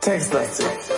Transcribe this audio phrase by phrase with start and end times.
[0.00, 0.93] Textlastig.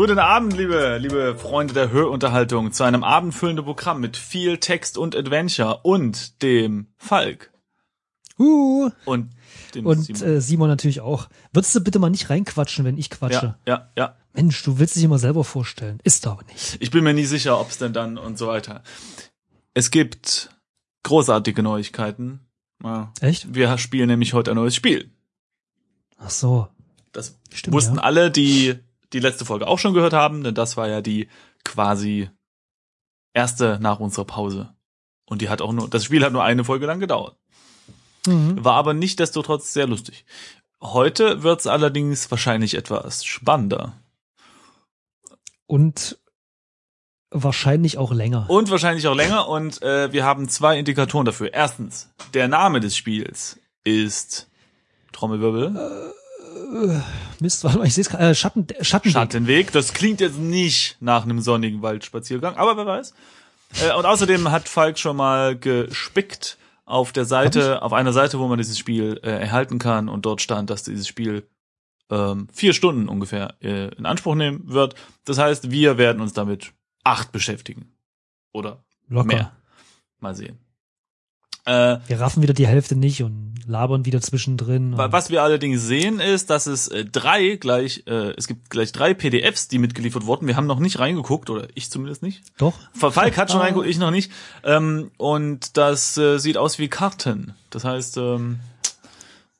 [0.00, 5.14] Guten Abend, liebe, liebe Freunde der Hörunterhaltung, zu einem abendfüllenden Programm mit viel Text und
[5.14, 7.52] Adventure und dem Falk.
[8.38, 8.88] Uh.
[9.04, 9.28] Und
[9.74, 10.22] dem Und Simon.
[10.22, 11.28] Äh, Simon natürlich auch.
[11.52, 13.56] Würdest du bitte mal nicht reinquatschen, wenn ich quatsche?
[13.66, 14.16] ja, ja, ja.
[14.32, 15.98] Mensch, du willst dich immer selber vorstellen.
[16.02, 16.78] Ist aber nicht.
[16.80, 18.82] Ich bin mir nie sicher, ob es denn dann und so weiter.
[19.74, 20.48] Es gibt
[21.02, 22.40] großartige Neuigkeiten.
[22.82, 23.12] Ja.
[23.20, 23.54] Echt?
[23.54, 25.10] Wir spielen nämlich heute ein neues Spiel.
[26.16, 26.68] Ach so.
[27.12, 28.02] Das Stimmt, wussten ja.
[28.02, 28.78] alle, die
[29.12, 31.28] die letzte Folge auch schon gehört haben, denn das war ja die
[31.64, 32.30] quasi
[33.34, 34.74] erste nach unserer Pause.
[35.24, 37.36] Und die hat auch nur, das Spiel hat nur eine Folge lang gedauert.
[38.26, 38.64] Mhm.
[38.64, 40.24] War aber nicht desto trotz sehr lustig.
[40.82, 43.94] Heute wird's allerdings wahrscheinlich etwas spannender.
[45.66, 46.18] Und
[47.30, 48.48] wahrscheinlich auch länger.
[48.48, 49.48] Und wahrscheinlich auch länger.
[49.48, 51.52] Und äh, wir haben zwei Indikatoren dafür.
[51.52, 54.50] Erstens, der Name des Spiels ist
[55.12, 56.12] Trommelwirbel,
[57.40, 59.12] Mist, warte mal, ich sehe es äh, Schatten, Schattenweg.
[59.12, 59.72] Schattenweg.
[59.72, 63.14] Das klingt jetzt nicht nach einem sonnigen Waldspaziergang, aber wer weiß.
[63.82, 68.48] Äh, und außerdem hat Falk schon mal gespickt auf der Seite, auf einer Seite, wo
[68.48, 70.08] man dieses Spiel äh, erhalten kann.
[70.08, 71.46] Und dort stand, dass dieses Spiel
[72.10, 74.94] ähm, vier Stunden ungefähr äh, in Anspruch nehmen wird.
[75.24, 76.72] Das heißt, wir werden uns damit
[77.04, 77.92] acht beschäftigen.
[78.52, 79.26] Oder Locker.
[79.26, 79.52] mehr.
[80.18, 80.58] Mal sehen.
[81.66, 84.94] Äh, Wir raffen wieder die Hälfte nicht und labern wieder zwischendrin.
[84.96, 89.14] Was wir allerdings sehen, ist, dass es äh, drei gleich, äh, es gibt gleich drei
[89.14, 90.46] PDFs, die mitgeliefert wurden.
[90.46, 92.42] Wir haben noch nicht reingeguckt, oder ich zumindest nicht.
[92.58, 92.74] Doch?
[92.94, 93.64] Falk hat schon Ah.
[93.64, 94.32] reingeguckt, ich noch nicht.
[94.64, 97.54] Ähm, und das äh, sieht aus wie Karten.
[97.70, 98.58] Das heißt, ähm,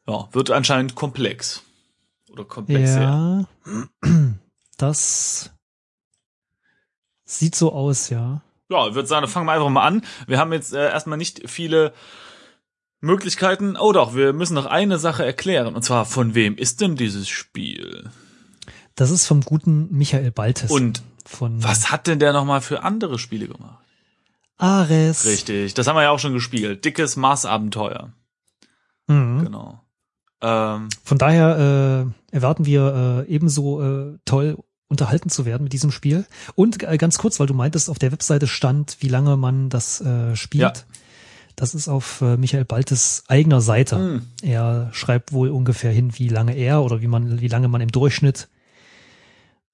[0.08, 1.62] ja, wird anscheinend komplex.
[2.32, 3.46] Oder komplex, ja.
[3.64, 3.84] Ja.
[4.76, 5.50] Das
[7.24, 8.40] sieht so aus, ja.
[8.70, 10.02] Ja, ich würde sagen, fangen wir einfach mal an.
[10.28, 11.92] Wir haben jetzt äh, erstmal nicht viele
[13.00, 13.76] Möglichkeiten.
[13.76, 15.74] Oh doch, wir müssen noch eine Sache erklären.
[15.74, 18.10] Und zwar, von wem ist denn dieses Spiel?
[18.94, 20.70] Das ist vom guten Michael Baltes.
[20.70, 23.84] Und von was hat denn der nochmal für andere Spiele gemacht?
[24.56, 25.24] Ares.
[25.24, 26.84] Richtig, das haben wir ja auch schon gespielt.
[26.84, 28.12] Dickes Mars-Abenteuer.
[29.08, 29.44] Mhm.
[29.44, 29.80] Genau.
[30.42, 34.58] Ähm, Von daher äh, erwarten wir äh, ebenso äh, toll
[34.90, 36.26] unterhalten zu werden mit diesem Spiel.
[36.54, 40.00] Und äh, ganz kurz, weil du meintest, auf der Webseite stand, wie lange man das
[40.02, 40.62] äh, spielt.
[40.78, 40.84] Ja.
[41.56, 43.96] Das ist auf äh, Michael Baltes eigener Seite.
[43.96, 44.26] Hm.
[44.42, 47.90] Er schreibt wohl ungefähr hin, wie lange er oder wie man, wie lange man im
[47.92, 48.48] Durchschnitt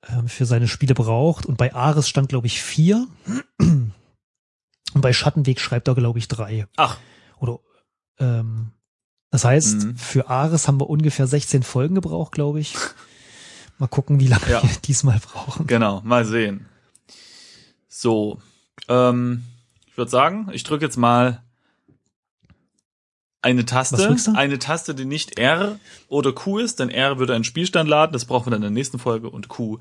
[0.09, 1.47] ähm, für seine Spiele braucht.
[1.47, 3.07] Und bei Ares stand, glaube ich, vier.
[3.59, 3.93] Und
[5.03, 6.67] bei Schattenweg schreibt er, glaube ich, drei.
[6.77, 6.99] ach,
[7.39, 7.59] Oder
[8.19, 8.73] ähm,
[9.31, 9.97] das heißt, Mhm.
[9.97, 12.75] für Ares haben wir ungefähr 16 Folgen gebraucht, glaube ich.
[13.79, 14.63] Mal gucken, wie lange Ja.
[14.63, 15.67] wir diesmal brauchen.
[15.67, 16.67] genau, mal sehen.
[17.89, 18.41] So,
[18.89, 19.45] ähm,
[19.87, 21.43] ich würde sagen, ich drücke jetzt mal
[23.43, 25.79] eine Taste, eine Taste, die nicht R
[26.09, 28.71] oder Q ist, denn R würde einen Spielstand laden, das brauchen wir dann in der
[28.71, 29.79] nächsten Folge und Q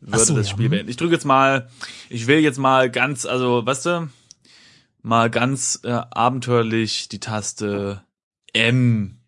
[0.00, 0.70] würde so, das Spiel hm.
[0.70, 0.90] beenden.
[0.90, 1.70] Ich drücke jetzt mal,
[2.10, 4.10] ich will jetzt mal ganz, also, weißt du,
[5.02, 8.02] mal ganz äh, abenteuerlich die Taste
[8.52, 9.18] M.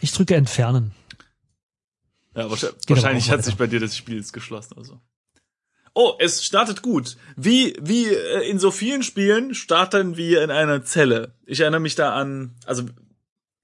[0.00, 0.92] Ich drücke entfernen.
[2.36, 4.74] Ja, wahrscheinlich, aber wahrscheinlich hat sich bei dir das Spiel jetzt geschlossen.
[4.76, 5.00] Also.
[5.94, 7.16] Oh, es startet gut.
[7.36, 11.32] Wie, wie äh, in so vielen Spielen starten wir in einer Zelle.
[11.46, 12.84] Ich erinnere mich da an, also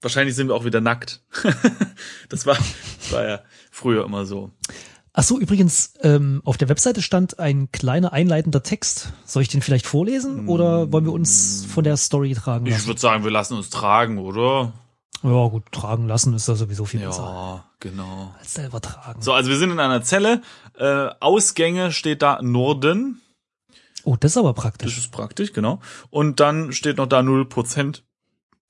[0.01, 1.21] wahrscheinlich sind wir auch wieder nackt.
[2.29, 4.51] das war, das war ja früher immer so.
[5.15, 9.13] Ach so, übrigens, ähm, auf der Webseite stand ein kleiner einleitender Text.
[9.25, 12.87] Soll ich den vielleicht vorlesen oder wollen wir uns von der Story tragen Ich lassen?
[12.87, 14.73] würde sagen, wir lassen uns tragen, oder?
[15.23, 18.35] Ja, gut, tragen lassen ist ja sowieso viel besser Ja, genau.
[18.39, 19.21] als selber tragen.
[19.21, 20.41] So, also wir sind in einer Zelle.
[20.77, 23.21] Äh, Ausgänge steht da Norden.
[24.03, 24.97] Oh, das ist aber Das praktisch.
[24.97, 25.79] ist praktisch, genau.
[26.09, 28.01] Und dann steht noch da 0%.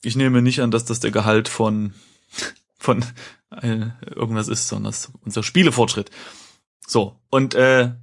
[0.03, 1.93] Ich nehme nicht an, dass das der Gehalt von,
[2.77, 3.03] von
[3.49, 6.11] äh, irgendwas ist, sondern das ist unser Spielefortschritt.
[6.85, 7.93] So, und äh,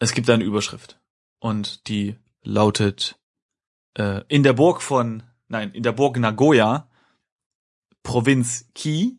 [0.00, 0.98] es gibt eine Überschrift.
[1.38, 3.16] Und die lautet
[3.96, 6.88] äh, in der Burg von, nein, in der Burg Nagoya,
[8.02, 9.18] Provinz Ki,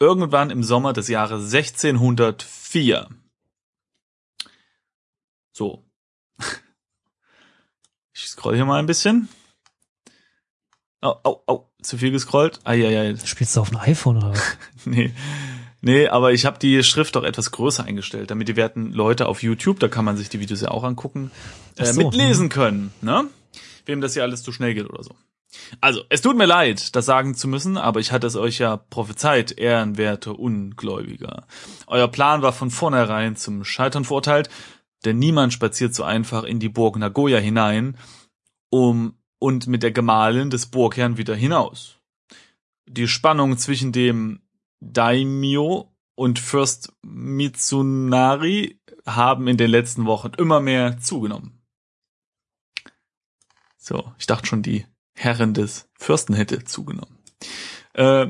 [0.00, 3.08] irgendwann im Sommer des Jahres 1604.
[5.52, 5.84] So.
[8.20, 9.28] Ich scroll hier mal ein bisschen.
[11.02, 12.58] Oh, oh, oh, zu viel gescrollt.
[12.64, 13.14] Eieiei.
[13.24, 14.56] Spielst du auf dem iPhone oder was?
[14.84, 15.14] Nee.
[15.80, 19.44] Nee, aber ich habe die Schrift doch etwas größer eingestellt, damit die werten Leute auf
[19.44, 21.30] YouTube, da kann man sich die Videos ja auch angucken,
[21.76, 22.92] äh, so, mitlesen können.
[23.00, 23.30] Ne?
[23.88, 25.16] wem das hier alles zu schnell geht oder so.
[25.80, 28.76] Also, es tut mir leid, das sagen zu müssen, aber ich hatte es euch ja
[28.76, 31.46] prophezeit, ehrenwerte Ungläubiger.
[31.86, 34.50] Euer Plan war von vornherein zum Scheitern verurteilt,
[35.04, 37.96] denn niemand spaziert so einfach in die Burg Nagoya hinein,
[38.70, 41.96] um und mit der Gemahlin des Burgherrn wieder hinaus.
[42.86, 44.40] Die Spannung zwischen dem
[44.80, 51.62] Daimyo und Fürst Mitsunari haben in den letzten Wochen immer mehr zugenommen.
[53.76, 54.84] So, ich dachte schon, die
[55.18, 57.18] Herren des Fürsten hätte zugenommen.
[57.94, 58.28] Äh,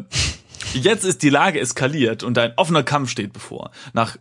[0.73, 3.71] jetzt ist die Lage eskaliert und ein offener Kampf steht bevor.
[3.93, 4.17] Nach,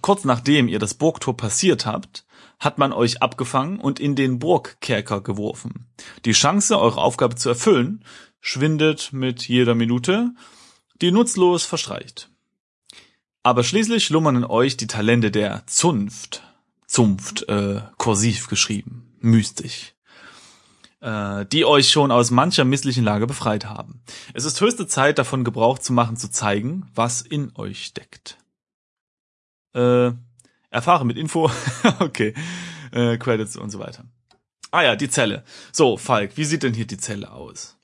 [0.00, 2.24] kurz nachdem ihr das Burgtor passiert habt,
[2.60, 5.86] hat man euch abgefangen und in den Burgkerker geworfen.
[6.24, 8.04] Die Chance, eure Aufgabe zu erfüllen,
[8.40, 10.30] schwindet mit jeder Minute,
[11.02, 12.30] die nutzlos verstreicht.
[13.42, 16.44] Aber schließlich schlummern in euch die Talente der Zunft.
[16.86, 19.93] Zunft, äh, kursiv geschrieben, mystisch
[21.04, 24.00] äh, die euch schon aus mancher misslichen Lage befreit haben.
[24.32, 28.38] Es ist höchste Zeit, davon Gebrauch zu machen, zu zeigen, was in euch steckt.
[29.74, 30.12] Äh,
[30.70, 31.50] erfahre mit Info,
[32.00, 32.34] okay,
[32.90, 34.06] äh, Credits und so weiter.
[34.70, 35.44] Ah ja, die Zelle.
[35.72, 37.76] So, Falk, wie sieht denn hier die Zelle aus?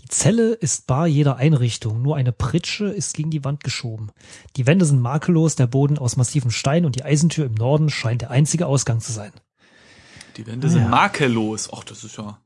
[0.00, 4.12] Die Zelle ist bar jeder Einrichtung, nur eine Pritsche ist gegen die Wand geschoben.
[4.56, 8.22] Die Wände sind makellos, der Boden aus massivem Stein und die Eisentür im Norden scheint
[8.22, 9.32] der einzige Ausgang zu sein.
[10.36, 10.88] Die Wände sind ja.
[10.88, 11.70] makellos.
[11.72, 12.38] Ach, das ist ja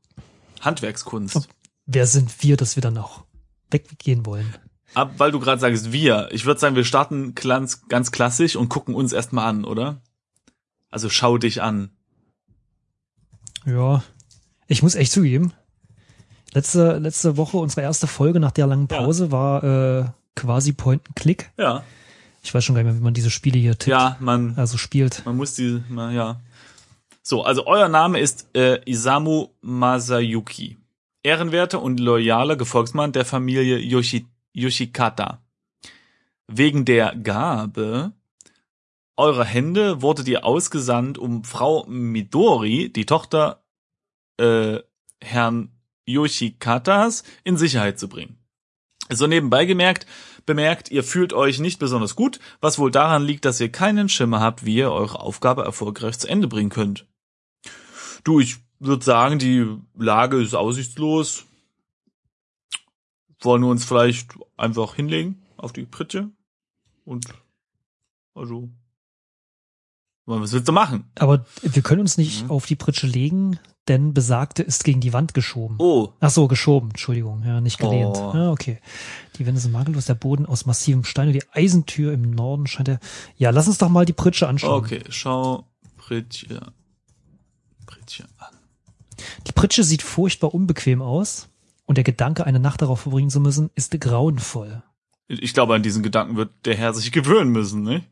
[0.61, 1.49] Handwerkskunst.
[1.85, 3.25] Wer sind wir, dass wir dann noch
[3.69, 4.53] weggehen wollen?
[4.93, 6.29] Ab, weil du gerade sagst, wir.
[6.31, 10.01] Ich würde sagen, wir starten ganz, ganz klassisch und gucken uns erstmal an, oder?
[10.89, 11.91] Also schau dich an.
[13.65, 14.03] Ja.
[14.67, 15.53] Ich muss echt zugeben,
[16.53, 19.31] letzte, letzte Woche, unsere erste Folge nach der langen Pause ja.
[19.31, 20.05] war äh,
[20.35, 21.51] quasi Point-and-Click.
[21.57, 21.83] Ja.
[22.43, 23.87] Ich weiß schon gar nicht mehr, wie man diese Spiele hier tippt.
[23.87, 24.55] Ja, man.
[24.57, 25.25] Also spielt.
[25.25, 26.39] Man muss die, ja.
[27.23, 30.77] So, also euer Name ist äh, Isamu Masayuki.
[31.23, 35.43] Ehrenwerter und loyaler Gefolgsmann der Familie Yoshi, Yoshikata.
[36.47, 38.13] Wegen der Gabe
[39.17, 43.63] eurer Hände wurdet ihr ausgesandt, um Frau Midori, die Tochter
[44.37, 44.79] äh,
[45.21, 45.69] Herrn
[46.07, 48.39] Yoshikatas, in Sicherheit zu bringen.
[49.09, 50.07] So nebenbei gemerkt,
[50.47, 54.39] bemerkt, ihr fühlt euch nicht besonders gut, was wohl daran liegt, dass ihr keinen Schimmer
[54.39, 57.05] habt, wie ihr eure Aufgabe erfolgreich zu Ende bringen könnt.
[58.23, 59.65] Du, ich würde sagen, die
[59.95, 61.45] Lage ist aussichtslos.
[63.39, 66.29] Wollen wir uns vielleicht einfach hinlegen auf die Pritsche?
[67.05, 67.25] Und
[68.35, 68.69] also
[70.25, 71.05] was willst du machen?
[71.19, 72.51] Aber wir können uns nicht mhm.
[72.51, 75.75] auf die Pritsche legen, denn besagte ist gegen die Wand geschoben.
[75.79, 76.13] Oh.
[76.19, 78.15] Ach so, geschoben, Entschuldigung, ja, nicht gelehnt.
[78.17, 78.31] Oh.
[78.33, 78.79] Ja, okay.
[79.37, 82.89] Die Wände sind makellos, der Boden aus massivem Stein und die Eisentür im Norden scheint
[82.89, 82.99] er.
[83.37, 84.83] Ja, lass uns doch mal die Pritsche anschauen.
[84.83, 86.71] Okay, schau Pritsche
[87.91, 88.55] Pritsche an.
[89.47, 91.49] Die Pritsche sieht furchtbar unbequem aus
[91.85, 94.81] und der Gedanke, eine Nacht darauf verbringen zu müssen, ist grauenvoll.
[95.27, 98.03] Ich glaube, an diesen Gedanken wird der Herr sich gewöhnen müssen, ne?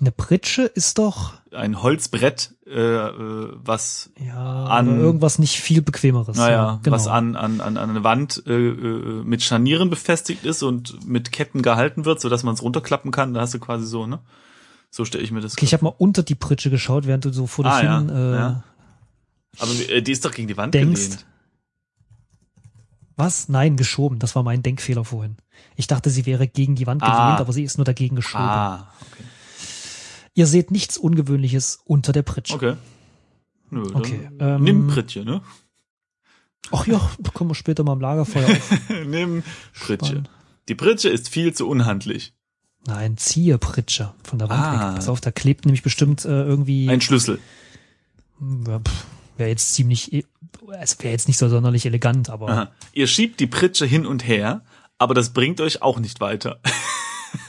[0.00, 6.36] Eine Pritsche ist doch ein Holzbrett, äh, äh was ja, an irgendwas nicht viel bequemeres.
[6.36, 6.96] Naja, ja, genau.
[6.96, 11.62] was an an an eine Wand äh, äh, mit Scharnieren befestigt ist und mit Ketten
[11.62, 13.32] gehalten wird, so dass man es runterklappen kann.
[13.32, 14.18] Da hast du quasi so, ne?
[14.94, 15.54] So stelle ich mir das.
[15.54, 18.08] Okay, ich habe mal unter die Pritsche geschaut, während du so vor dich ah, hin.
[18.08, 18.64] Ja, äh, ja.
[19.58, 21.26] Aber äh, die ist doch gegen die Wand denkst, gelehnt.
[23.16, 23.48] Was?
[23.48, 24.18] Nein, geschoben.
[24.18, 25.38] Das war mein Denkfehler vorhin.
[25.76, 27.38] Ich dachte, sie wäre gegen die Wand gelehnt, ah.
[27.38, 28.44] aber sie ist nur dagegen geschoben.
[28.44, 29.24] Ah, okay.
[30.34, 32.54] Ihr seht nichts Ungewöhnliches unter der Pritsche.
[32.54, 32.76] Okay.
[33.70, 34.28] Nö, okay.
[34.40, 35.40] Ähm, nimm Pritsche, ne?
[36.70, 37.00] Ach ja,
[37.32, 38.80] kommen wir später mal am Lagerfeuer auf.
[39.06, 40.24] nimm Pritsche.
[40.68, 42.34] Die Pritsche ist viel zu unhandlich.
[42.86, 44.88] Nein, Zieherpritsche von der Wand ah.
[44.88, 44.96] weg.
[44.96, 46.88] Pass auf, da klebt nämlich bestimmt äh, irgendwie.
[46.88, 47.38] Ein Schlüssel.
[48.40, 48.80] Ja,
[49.36, 50.24] wäre jetzt ziemlich, e,
[50.80, 52.48] es wäre jetzt nicht so sonderlich elegant, aber.
[52.48, 52.72] Aha.
[52.92, 54.62] Ihr schiebt die Pritsche hin und her,
[54.98, 56.60] aber das bringt euch auch nicht weiter.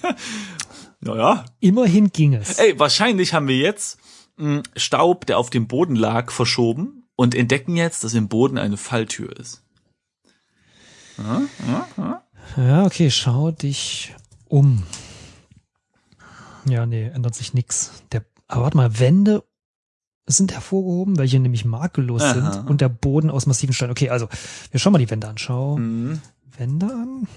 [0.99, 1.45] naja.
[1.59, 2.59] Immerhin ging es.
[2.59, 3.97] Ey, wahrscheinlich haben wir jetzt
[4.37, 8.57] mh, hm, Staub, der auf dem Boden lag, verschoben und entdecken jetzt, dass im Boden
[8.57, 9.63] eine Falltür ist.
[11.17, 11.41] Ja,
[11.97, 12.23] ja,
[12.57, 14.15] ja okay, schau dich
[14.47, 14.83] um.
[16.65, 18.03] Ja, nee, ändert sich nix.
[18.11, 19.43] Der, aber warte mal, Wände
[20.25, 22.33] sind hervorgehoben, welche nämlich makellos Aha.
[22.33, 23.91] sind und der Boden aus massiven Steinen.
[23.91, 24.29] Okay, also
[24.71, 25.37] wir schauen mal die Wände an.
[25.37, 26.21] Schau mhm.
[26.57, 27.27] Wände an.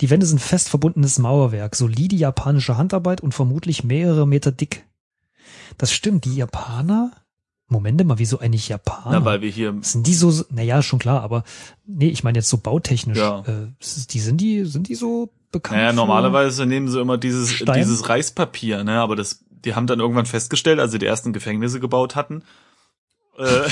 [0.00, 4.84] Die Wände sind fest verbundenes Mauerwerk, solide japanische Handarbeit und vermutlich mehrere Meter dick.
[5.78, 7.12] Das stimmt, die Japaner
[7.68, 9.18] Momente mal, wieso eigentlich Japaner?
[9.18, 9.76] Na, weil wir hier.
[9.80, 11.42] Sind die so, naja, schon klar, aber
[11.84, 13.18] nee, ich meine jetzt so bautechnisch.
[13.18, 13.40] Ja.
[13.40, 13.72] Äh,
[14.10, 15.78] die sind die, sind die so bekannt?
[15.80, 17.76] Naja, normalerweise nehmen sie immer dieses, Stein?
[17.76, 21.80] dieses Reispapier, ne, aber das, die haben dann irgendwann festgestellt, als sie die ersten Gefängnisse
[21.80, 22.42] gebaut hatten,
[23.38, 23.44] äh,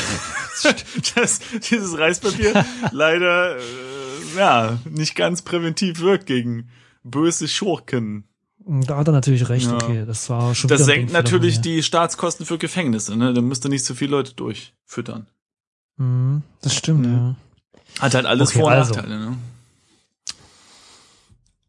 [1.14, 3.60] dass dieses Reispapier leider äh,
[4.36, 6.68] ja nicht ganz präventiv wirkt gegen
[7.02, 8.24] böse Schurken.
[8.66, 9.74] Da hat er natürlich recht, Ja.
[9.74, 10.04] okay.
[10.06, 13.34] Das war schon Das senkt natürlich die Staatskosten für Gefängnisse, ne?
[13.34, 15.26] Da müsst ihr nicht so viele Leute durchfüttern.
[15.98, 17.12] Mhm, das stimmt, Mhm.
[17.12, 17.36] ja.
[18.00, 18.94] Hat halt alles Okay, Vor- und also.
[18.94, 19.36] Nachteile, ne?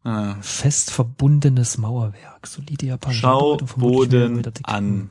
[0.06, 0.36] Ah.
[0.42, 2.48] Fest verbundenes Mauerwerk.
[2.48, 5.10] Solide japanische Schau Boden an.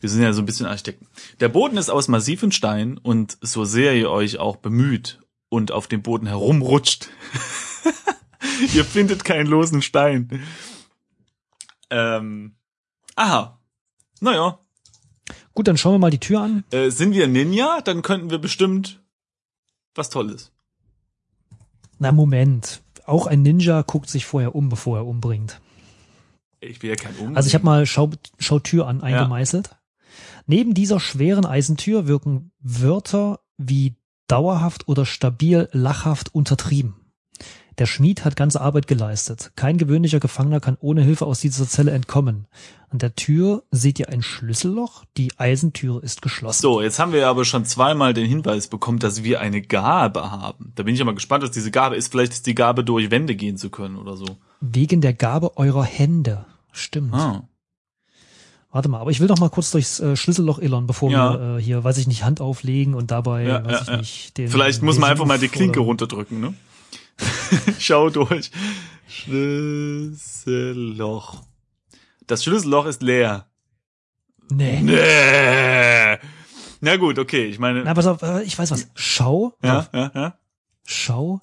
[0.00, 1.06] Wir sind ja so ein bisschen Architekten.
[1.40, 5.86] Der Boden ist aus massivem Stein und so sehr ihr euch auch bemüht und auf
[5.86, 7.08] dem Boden herumrutscht,
[8.74, 10.42] ihr findet keinen losen Stein.
[11.90, 12.54] Ähm,
[13.16, 13.58] aha.
[14.20, 14.58] Naja,
[15.54, 16.64] Gut, dann schauen wir mal die Tür an.
[16.70, 19.02] äh, sind wir Ninja, dann könnten wir bestimmt
[19.94, 20.50] was Tolles.
[21.98, 22.81] Na, Moment.
[23.04, 25.60] Auch ein Ninja guckt sich vorher um, bevor er umbringt.
[26.60, 27.36] Ich will ja kein Um.
[27.36, 29.76] Also ich habe mal Schau, Schautür an eingemeißelt.
[30.46, 33.96] Neben dieser schweren Eisentür wirken Wörter wie
[34.28, 36.94] dauerhaft oder stabil lachhaft untertrieben.
[37.78, 39.52] Der Schmied hat ganze Arbeit geleistet.
[39.56, 42.46] Kein gewöhnlicher Gefangener kann ohne Hilfe aus dieser Zelle entkommen.
[42.90, 45.04] An der Tür seht ihr ein Schlüsselloch.
[45.16, 46.60] Die Eisentüre ist geschlossen.
[46.60, 50.72] So, jetzt haben wir aber schon zweimal den Hinweis bekommen, dass wir eine Gabe haben.
[50.74, 52.10] Da bin ich ja mal gespannt, was diese Gabe ist.
[52.12, 54.26] Vielleicht ist die Gabe, durch Wände gehen zu können oder so.
[54.60, 56.44] Wegen der Gabe eurer Hände.
[56.72, 57.14] Stimmt.
[57.14, 57.48] Ah.
[58.70, 61.32] Warte mal, aber ich will doch mal kurz durchs äh, Schlüsselloch illern, bevor Ja.
[61.38, 64.38] wir äh, hier, weiß ich nicht, Hand auflegen und dabei, Ja, weiß ja, ich nicht,
[64.38, 64.48] den.
[64.48, 66.54] Vielleicht muss man einfach mal die Klinke runterdrücken, ne?
[67.78, 68.50] Schau durch.
[69.08, 71.42] Schlüsselloch.
[72.26, 73.46] Das Schlüsselloch ist leer.
[74.50, 74.80] Nee.
[74.82, 76.18] Nee.
[76.80, 77.44] Na gut, okay.
[77.46, 77.82] Ich meine.
[77.84, 78.88] Na, pass auf, äh, ich weiß was.
[78.94, 80.38] Schau, ja, ja, ja.
[80.84, 81.40] schau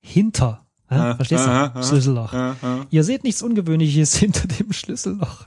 [0.00, 0.66] hinter.
[0.90, 1.50] Ja, Ja, verstehst du?
[1.50, 1.82] ja, ja.
[1.82, 2.32] Schlüsselloch.
[2.90, 5.46] Ihr seht nichts Ungewöhnliches hinter dem Schlüsselloch.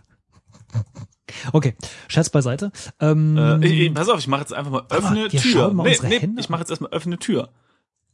[1.53, 1.75] Okay,
[2.07, 2.71] Scherz beiseite.
[3.00, 5.74] Ähm, Äh, ich, ich, pass auf, ich mache jetzt einfach mal mal, öffne wir Tür.
[5.74, 7.50] mal Nee, nee, ich mache jetzt erstmal öffne Tür.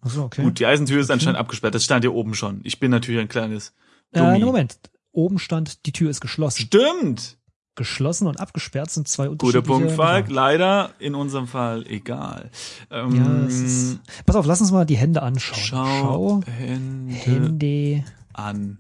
[0.02, 0.44] Achso, okay.
[0.44, 1.76] Gut, die Eisentür ist anscheinend abgesperrt.
[1.76, 2.62] Das stand hier oben schon.
[2.64, 3.74] Ich bin natürlich ein kleines
[4.12, 4.40] äh, Dummi.
[4.40, 4.78] nee, Moment.
[5.12, 6.62] Oben stand, die Tür ist geschlossen.
[6.62, 7.38] Stimmt.
[7.76, 9.68] Geschlossen und abgesperrt sind zwei Guter unterschiedliche.
[9.68, 10.26] Punkt, Falk.
[10.26, 10.36] Sachen.
[10.36, 12.50] Leider in unserem Fall egal.
[12.90, 15.60] Ähm, Ja, ist, pass auf, lass uns mal die Hände anschauen.
[15.64, 18.04] Schau, Hände Hände.
[18.34, 18.80] an.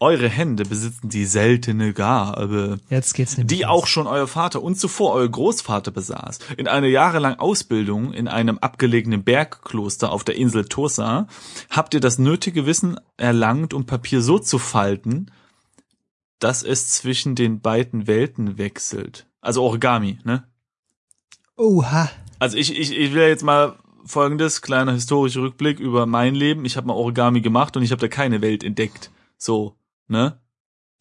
[0.00, 5.14] Eure Hände besitzen die seltene Gabe, Jetzt geht's die auch schon euer Vater und zuvor
[5.14, 6.38] euer Großvater besaß.
[6.56, 11.26] In einer jahrelangen Ausbildung in einem abgelegenen Bergkloster auf der Insel Tosa
[11.70, 15.32] habt ihr das nötige Wissen erlangt, um Papier so zu falten,
[16.38, 19.26] dass es zwischen den beiden Welten wechselt.
[19.40, 20.44] Also Origami, ne?
[21.56, 22.08] Oha.
[22.38, 26.64] Also ich, ich, ich will jetzt mal folgendes, kleiner historischer Rückblick über mein Leben.
[26.64, 29.10] Ich habe mal Origami gemacht und ich habe da keine Welt entdeckt.
[29.36, 29.77] So,
[30.08, 30.40] ne?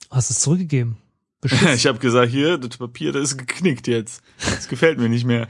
[0.10, 0.98] Hast es zurückgegeben?
[1.42, 1.76] Beschützt.
[1.76, 4.22] Ich habe gesagt, hier, das Papier, das ist geknickt jetzt.
[4.40, 5.48] Das gefällt mir nicht mehr.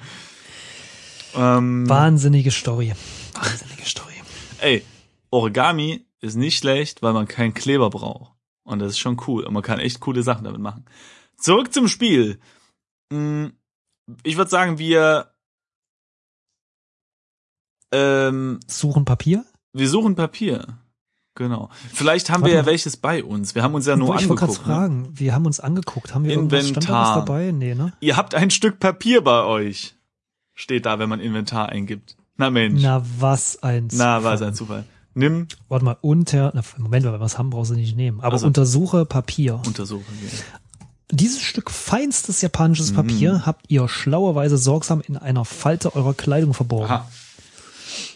[1.36, 2.94] Ähm, Wahnsinnige Story.
[3.34, 4.14] Wahnsinnige Story.
[4.60, 4.84] ey,
[5.30, 8.34] Origami ist nicht schlecht, weil man keinen Kleber braucht.
[8.64, 9.46] Und das ist schon cool.
[9.46, 10.86] Und man kann echt coole Sachen damit machen.
[11.38, 12.40] Zurück zum Spiel.
[13.14, 13.54] Hm,
[14.24, 15.32] Ich würde sagen, wir
[17.94, 19.46] ähm, Suchen Papier?
[19.74, 20.80] Wir suchen Papier.
[21.38, 21.70] Genau.
[21.94, 22.68] Vielleicht haben Warte wir ja mal.
[22.72, 23.54] welches bei uns.
[23.54, 24.68] Wir haben uns ja nur ich wollte gerade angeguckt.
[24.68, 24.74] Ne?
[24.74, 25.10] fragen.
[25.14, 26.16] Wir haben uns angeguckt.
[26.16, 27.26] Haben wir irgendwas stand da was Inventar.
[27.26, 27.52] dabei?
[27.52, 27.94] Nee, ne?
[28.00, 29.96] Ihr habt ein Stück Papier bei euch.
[30.56, 32.18] Steht da, wenn man Inventar eingibt.
[32.38, 32.82] Na Mensch.
[32.82, 34.48] Na, was ein Na, war es Zufall.
[34.50, 34.84] ein Zufall.
[35.14, 38.20] Nimm, Warte mal, unter, na, Moment, wenn wir was haben, brauchst du nicht nehmen.
[38.22, 39.62] Aber Also- untersuche Papier.
[39.66, 40.30] untersuchen wir.
[41.12, 42.94] Dieses Stück feinstes japanisches.
[42.94, 46.92] Papier habt ihr schlauerweise sorgsam in einer Falte eurer Kleidung verborgen.
[46.92, 47.08] Aha.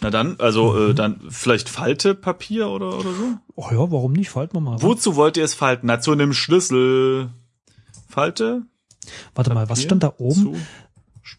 [0.02, 0.92] Na dann, also Mhm.
[0.92, 3.38] äh, dann vielleicht Faltepapier oder oder so.
[3.56, 4.30] Oh ja, warum nicht?
[4.30, 4.82] Falten wir mal.
[4.82, 5.88] Wozu wollt ihr es falten?
[5.88, 7.30] Na zu einem Schlüssel.
[8.08, 8.64] Falte.
[9.36, 10.56] Warte mal, was Papier stand da oben?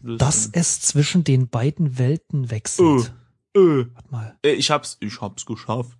[0.01, 3.13] Dass es zwischen den beiden Welten wechselt.
[3.55, 4.37] Äh, äh, Warte mal.
[4.43, 5.97] äh, ich hab's, ich hab's geschafft.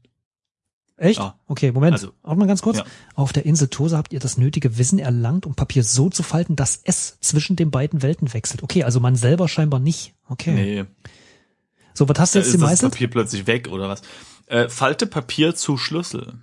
[0.98, 1.20] Echt?
[1.20, 1.40] Ja.
[1.48, 1.94] Okay, Moment.
[1.94, 2.78] Also, Warte mal ganz kurz.
[2.78, 2.86] ja.
[3.16, 6.56] Auf der Insel Tosa habt ihr das nötige Wissen erlangt, um Papier so zu falten,
[6.56, 8.62] dass es zwischen den beiden Welten wechselt.
[8.64, 10.14] Okay, also man selber scheinbar nicht.
[10.30, 10.54] Okay.
[10.54, 10.86] Nee.
[11.94, 12.92] So, was hast du Da jetzt ist das gemeißelt?
[12.94, 14.02] Papier plötzlich weg oder was?
[14.48, 16.34] Äh, falte Papier zu Schlüssel.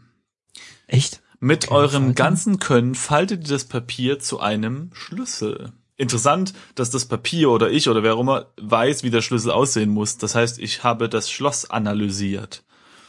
[0.86, 1.22] Echt?
[1.40, 2.14] Mit Okay, eurem falten.
[2.14, 5.72] ganzen Können faltet ihr das Papier zu einem Schlüssel.
[5.96, 9.90] Interessant, dass das Papier oder ich oder wer auch immer weiß, wie der Schlüssel aussehen
[9.90, 10.16] muss.
[10.18, 12.64] Das heißt, ich habe das Schloss analysiert.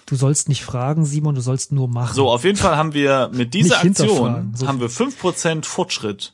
[0.08, 2.14] Du sollst nicht fragen, Simon, du sollst nur machen.
[2.16, 6.34] So, auf jeden Fall haben wir mit dieser Aktion so- haben wir 5% Fortschritt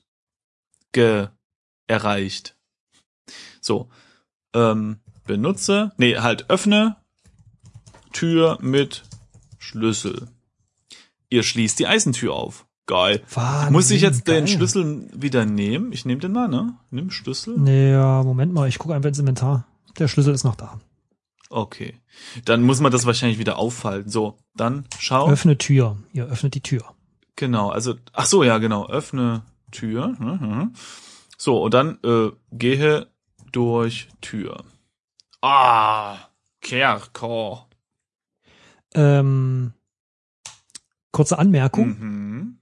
[0.94, 1.28] ge
[1.86, 2.56] erreicht.
[3.62, 3.90] So,
[4.54, 6.98] ähm, benutze, nee, halt öffne
[8.14, 9.04] Tür mit
[9.60, 10.30] Schlüssel.
[11.30, 12.66] Ihr schließt die Eisentür auf.
[12.86, 13.22] Geil.
[13.34, 14.48] Wahnsinn, Muss ich jetzt den geil.
[14.48, 15.92] Schlüssel wieder nehmen?
[15.92, 16.74] Ich nehme den mal, ne?
[16.90, 17.58] Nimm Schlüssel.
[17.58, 19.68] Naja, Moment mal, ich gucke einfach ins Inventar.
[20.00, 20.80] Der Schlüssel ist noch da.
[21.50, 21.96] Okay.
[22.46, 24.10] Dann muss man das wahrscheinlich wieder auffalten.
[24.10, 25.30] So, dann schau.
[25.30, 25.98] Öffne Tür.
[26.14, 26.84] Ihr öffnet die Tür.
[27.36, 28.88] Genau, also, ach so, ja, genau.
[28.88, 30.16] Öffne Tür.
[30.20, 30.74] Mhm.
[31.38, 33.08] So, und dann äh, gehe
[33.52, 34.64] durch Tür.
[35.42, 36.18] Ah,
[36.62, 37.68] Kerker.
[38.94, 39.74] Ähm,
[41.12, 42.58] kurze Anmerkung, Mhm.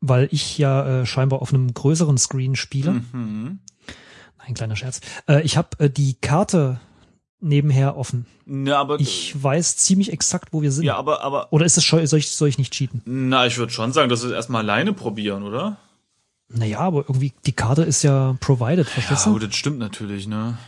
[0.00, 3.02] weil ich ja äh, scheinbar auf einem größeren Screen spiele.
[3.12, 3.60] Mhm.
[4.38, 5.00] Ein kleiner Scherz.
[5.28, 6.80] Äh, ich habe äh, die Karte
[7.40, 8.26] nebenher offen.
[8.46, 10.84] Ja, aber Ich weiß ziemlich exakt, wo wir sind.
[10.84, 13.02] ja, aber aber Oder ist es soll ich, soll ich nicht cheaten?
[13.06, 15.78] na, ich würde schon sagen, dass wir es erstmal alleine probieren, oder?
[16.48, 19.38] Naja, aber irgendwie, die Karte ist ja provided, verstehst Ja, du?
[19.38, 20.58] gut, das stimmt natürlich, ne?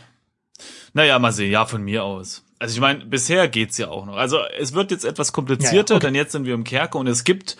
[0.93, 2.43] Naja, mal sehen, ja, von mir aus.
[2.59, 4.15] Also ich meine, bisher geht's ja auch noch.
[4.15, 6.05] Also es wird jetzt etwas komplizierter, Ja, ja, okay.
[6.07, 7.57] denn jetzt sind wir im Kerker und es gibt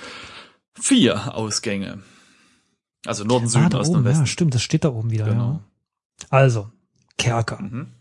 [0.80, 2.02] vier Ausgänge.
[3.06, 4.28] Also Norden, Süden, ah, Osten und oben, ja, Westen.
[4.28, 5.52] stimmt, das steht da oben wieder, Genau.
[5.52, 5.60] ja.
[6.30, 6.72] Also,
[7.18, 7.62] Kerker.
[7.62, 7.92] Mhm.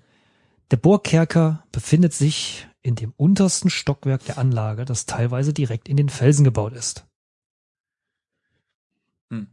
[0.71, 6.09] Der Bohrkerker befindet sich in dem untersten Stockwerk der Anlage, das teilweise direkt in den
[6.09, 7.05] Felsen gebaut ist.
[9.31, 9.49] Hm.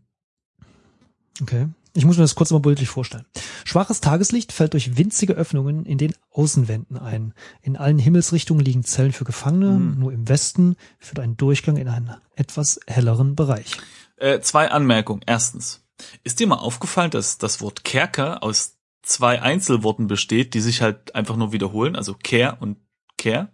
[1.41, 1.67] Okay.
[1.95, 3.25] Ich muss mir das kurz mal bildlich vorstellen.
[3.65, 7.33] Schwaches Tageslicht fällt durch winzige Öffnungen in den Außenwänden ein.
[7.61, 9.99] In allen Himmelsrichtungen liegen Zellen für Gefangene, Hm.
[9.99, 13.77] nur im Westen führt ein Durchgang in einen etwas helleren Bereich.
[14.17, 15.21] Äh, zwei Anmerkungen.
[15.25, 15.83] Erstens,
[16.23, 21.15] ist dir mal aufgefallen, dass das Wort Kerker aus zwei Einzelworten besteht, die sich halt
[21.15, 22.77] einfach nur wiederholen, also Care und
[23.17, 23.49] Care?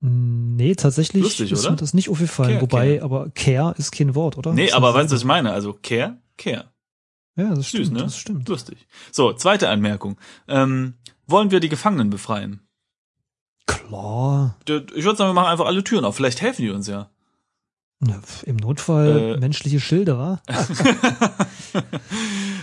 [0.00, 1.70] Nee, tatsächlich Lustig, ist oder?
[1.72, 2.50] mir das nicht aufgefallen.
[2.52, 3.04] Care, Wobei, Care.
[3.04, 4.52] aber Care ist kein Wort, oder?
[4.52, 5.52] Nee, aber weißt du, was ich meine?
[5.52, 6.70] Also Care, Care.
[7.36, 7.98] Ja, das Süß, stimmt, ne?
[8.00, 8.48] das stimmt.
[8.48, 8.86] Lustig.
[9.12, 10.16] So, zweite Anmerkung.
[10.48, 10.94] Ähm,
[11.26, 12.60] wollen wir die Gefangenen befreien?
[13.66, 14.56] Klar.
[14.64, 16.16] Ich würde sagen, wir machen einfach alle Türen auf.
[16.16, 17.10] Vielleicht helfen die uns ja.
[18.06, 19.38] Ja, Im Notfall Äh.
[19.38, 20.40] menschliche Schilde, wa?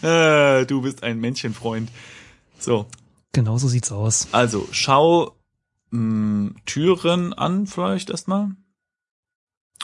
[0.02, 1.90] äh, du bist ein Männchenfreund.
[2.60, 2.88] So,
[3.32, 4.28] Genau so sieht's aus.
[4.32, 5.36] also schau
[5.92, 8.52] mh, Türen an vielleicht erstmal.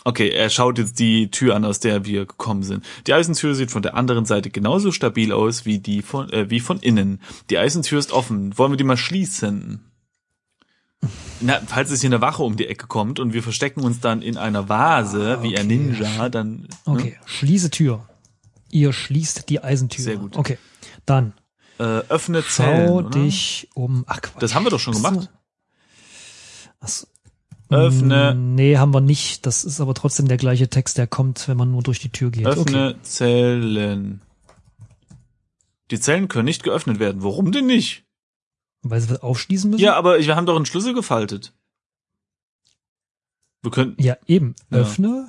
[0.05, 2.85] Okay, er schaut jetzt die Tür an, aus der wir gekommen sind.
[3.05, 6.59] Die Eisentür sieht von der anderen Seite genauso stabil aus wie die von äh, wie
[6.61, 7.21] von innen.
[7.49, 8.57] Die Eisentür ist offen.
[8.57, 9.83] Wollen wir die mal schließen?
[11.41, 14.21] Na, falls es hier eine Wache um die Ecke kommt und wir verstecken uns dann
[14.21, 15.75] in einer Vase Ah, wie ein okay.
[15.77, 16.67] Ninja, dann ne?
[16.85, 18.07] Okay, schließe Tür.
[18.71, 20.03] Ihr schließt die Eisentür.
[20.03, 20.35] Sehr gut.
[20.37, 20.57] Okay,
[21.05, 21.33] dann
[21.77, 22.87] äh, öffne Zellen.
[22.87, 23.09] schau oder?
[23.09, 24.03] dich um.
[24.07, 24.41] Ach Quatsch.
[24.41, 25.29] Das haben wir doch schon Bist gemacht.
[26.81, 27.07] Ach so.
[27.69, 28.33] Öffne.
[28.35, 29.45] Mm, Nee, haben wir nicht.
[29.45, 32.31] Das ist aber trotzdem der gleiche Text, der kommt, wenn man nur durch die Tür
[32.31, 32.45] geht.
[32.47, 32.59] Okay.
[32.59, 34.21] Öffne Zellen.
[35.91, 37.23] Die Zellen können nicht geöffnet werden.
[37.23, 38.03] Warum denn nicht?
[38.81, 39.83] Weil sie aufschließen müssen?
[39.83, 41.53] Ja, aber wir haben doch einen Schlüssel gefaltet.
[43.61, 43.95] Wir können.
[43.99, 44.55] Ja, eben.
[44.71, 44.77] Ja.
[44.79, 45.27] Öffne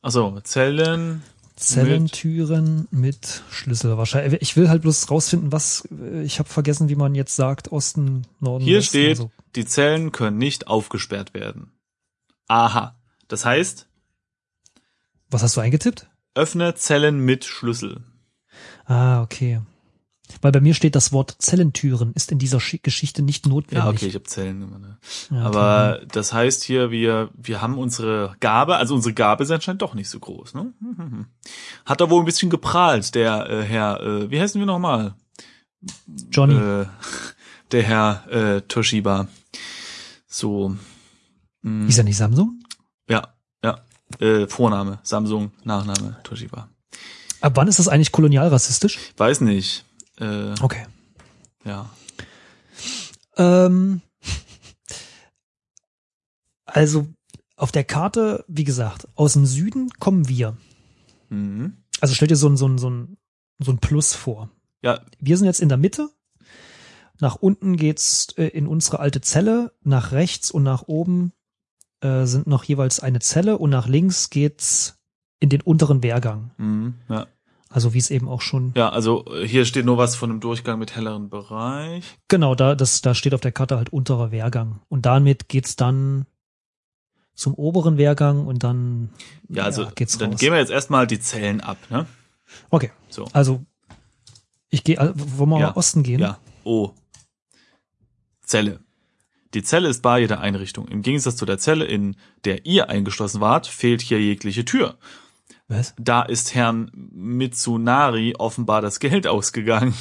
[0.00, 1.22] Achso, Zellen.
[1.54, 3.96] Zellentüren mit Schlüssel.
[3.98, 4.42] Wahrscheinlich.
[4.42, 5.86] Ich will halt bloß rausfinden, was.
[5.92, 7.70] äh, Ich habe vergessen, wie man jetzt sagt.
[7.70, 8.88] Osten, Norden, Hier Westen.
[8.88, 11.72] steht, Also, die Zellen können nicht aufgesperrt werden.
[12.48, 12.96] Aha.
[13.28, 13.86] Das heißt,
[15.30, 16.08] was hast du eingetippt?
[16.34, 18.04] öffne Zellen mit Schlüssel.
[18.86, 19.60] Ah, okay.
[20.40, 23.84] Weil bei mir steht, das Wort Zellentüren ist in dieser Schi- Geschichte nicht notwendig.
[23.84, 24.80] Ja, okay, ich habe Zellen gemacht.
[24.80, 24.98] Ne?
[25.30, 25.42] Ja.
[25.44, 29.92] Aber das heißt hier, wir, wir haben unsere Gabe, also unsere Gabe ist anscheinend doch
[29.92, 30.54] nicht so groß.
[30.54, 30.72] Ne?
[31.84, 35.14] Hat er wohl ein bisschen geprahlt, der äh, Herr, äh, wie heißen wir nochmal?
[36.30, 36.54] Johnny.
[36.54, 36.86] Äh,
[37.72, 39.28] der Herr äh, Toshiba.
[40.32, 40.74] So.
[41.60, 42.58] mh, Ist er nicht Samsung?
[43.08, 43.84] ja, ja.
[44.18, 46.68] Äh, Vorname, Samsung, Nachname, Toshiba.
[47.40, 48.98] Ab wann ist das eigentlich kolonialrassistisch?
[49.16, 49.84] Weiß nicht.
[50.18, 50.86] Äh, Okay.
[51.64, 51.88] ja.
[53.36, 54.00] Ähm,
[56.64, 57.06] also
[57.56, 60.56] auf der Karte, wie gesagt, aus dem Süden kommen wir.
[61.28, 61.76] Mhm.
[62.00, 63.16] Also stell dir so ein, so ein, so ein,
[63.58, 64.50] so ein Plus vor.
[64.82, 66.08] Ja, Wir sind jetzt in der Mitte.
[67.22, 69.72] Nach unten geht's äh, in unsere alte Zelle.
[69.84, 71.32] Nach rechts und nach oben
[72.00, 74.98] äh, sind noch jeweils eine Zelle und nach links geht's
[75.38, 76.50] in den unteren Wehrgang.
[76.58, 76.94] mhm.
[77.08, 77.26] ja.
[77.70, 80.40] Also wie es eben auch schon Ja, also äh, hier steht nur was von einem
[80.40, 82.04] Durchgang mit helleren Bereich.
[82.26, 84.80] Genau, da, das, da steht auf der Karte halt unterer Wehrgang.
[84.88, 86.26] Und damit geht's dann
[87.34, 89.10] zum oberen Wehrgang und dann
[89.48, 90.40] Ja, also geht's dann raus.
[90.40, 92.04] gehen wir jetzt erstmal die Zellen ab, ne?
[92.68, 93.26] okay, So.
[93.32, 93.60] also
[94.68, 96.18] ich gehe, also, wollen wir Ja, mal Osten gehen?
[96.20, 96.38] Ja.
[96.64, 96.90] Oh.
[98.52, 98.80] Zelle.
[99.54, 100.88] Die Zelle ist bar jeder Einrichtung.
[100.88, 104.98] Im Gegensatz zu der Zelle, in der ihr eingeschlossen wart, fehlt hier jegliche Tür.
[105.68, 105.94] Was?
[105.98, 109.94] Da ist Herrn Mitsunari offenbar das Geld ausgegangen.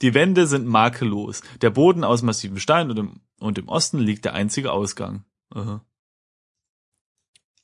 [0.00, 1.42] Die Wände sind makellos.
[1.60, 5.24] Der Boden aus massivem Stein und im, und im Osten liegt der einzige Ausgang.
[5.50, 5.84] Aha.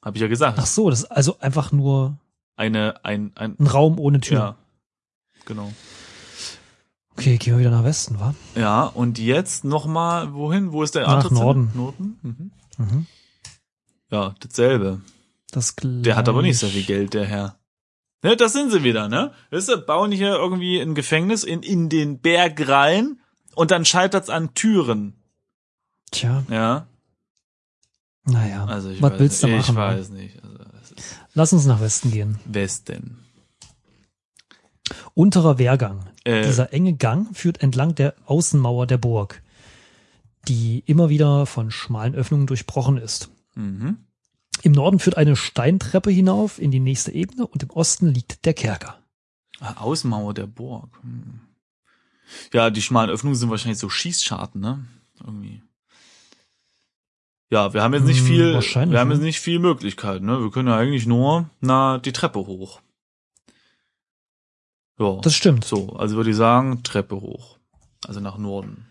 [0.02, 0.58] Habe ich ja gesagt.
[0.60, 2.18] Ach so, das ist also einfach nur
[2.56, 4.38] Eine, ein, ein, ein Raum ohne Tür.
[4.38, 4.56] ja.
[5.46, 5.72] Genau.
[7.18, 8.32] Okay, gehen wir wieder nach Westen, wa?
[8.54, 10.70] Ja, und jetzt nochmal, wohin?
[10.72, 11.40] Wo ist der Nach andere Zinne?
[11.40, 11.70] Norden.
[11.74, 12.18] Norden?
[12.22, 12.50] Mhm.
[12.78, 13.06] Mhm.
[14.10, 15.00] Ja, dasselbe.
[15.50, 17.58] Das Der hat aber nicht so viel Geld, der Herr.
[18.22, 19.32] Ne, das sind sie wieder, ne?
[19.50, 23.18] Weißt du, bauen hier irgendwie ein Gefängnis in, in den Berg rein
[23.54, 25.14] und dann scheitert's an Türen.
[26.10, 26.86] Tja, Ja,
[28.24, 28.64] naja.
[28.66, 29.76] also ich Was weiß, willst du ich machen?
[29.76, 29.88] wa?
[29.88, 30.42] weiß nicht.
[30.42, 30.54] Also
[30.96, 32.38] ist Lass uns nach Westen gehen.
[32.44, 33.18] Westen.
[35.14, 36.04] Unterer Wehrgang.
[36.24, 39.42] Äh, Dieser enge Gang führt entlang der Außenmauer der Burg,
[40.46, 43.30] die immer wieder von schmalen Öffnungen durchbrochen ist.
[43.54, 43.98] mhm.
[44.62, 48.54] Im Norden führt eine Steintreppe hinauf in die nächste Ebene und im Osten liegt der
[48.54, 48.98] Kerker.
[49.60, 50.98] Ah, Außenmauer der Burg.
[51.02, 51.38] Hm.
[52.52, 54.84] Ja, die schmalen Öffnungen sind wahrscheinlich so Schießscharten, ne?
[55.24, 55.62] Irgendwie.
[57.50, 59.14] Ja, wir haben jetzt nicht Hm, viel, wir haben ne?
[59.14, 60.40] jetzt nicht viel Möglichkeiten, ne?
[60.40, 62.80] Wir können ja eigentlich nur na die Treppe hoch.
[64.98, 65.18] Ja.
[65.22, 65.64] Das stimmt.
[65.64, 67.58] so, also würde ich sagen, Treppe hoch.
[68.06, 68.86] Also nach Norden.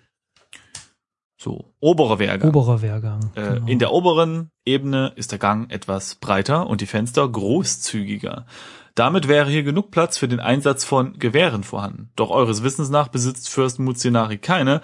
[1.40, 2.50] So, oberer Wehrgang.
[2.50, 3.32] Oberer Wehrgang.
[3.36, 3.68] Äh, genau.
[3.68, 8.48] In der oberen Ebene ist der Gang etwas breiter und die Fenster großzügiger.
[8.96, 12.10] Damit wäre hier genug Platz für den Einsatz von Gewehren vorhanden.
[12.16, 14.82] Doch eures Wissens nach besitzt Fürst Muzinari keine.